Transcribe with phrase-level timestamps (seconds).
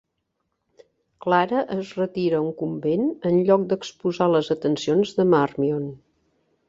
[1.25, 5.87] Clara es retira a un convent en lloc d'exposar les atencions de Marmion.